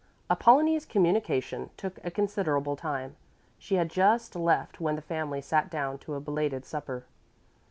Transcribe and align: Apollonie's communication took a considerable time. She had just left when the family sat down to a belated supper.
Apollonie's 0.31 0.83
communication 0.87 1.69
took 1.77 1.99
a 2.03 2.09
considerable 2.09 2.75
time. 2.75 3.17
She 3.59 3.75
had 3.75 3.91
just 3.91 4.35
left 4.35 4.81
when 4.81 4.95
the 4.95 5.01
family 5.03 5.41
sat 5.43 5.69
down 5.69 5.99
to 5.99 6.15
a 6.15 6.19
belated 6.19 6.65
supper. 6.65 7.05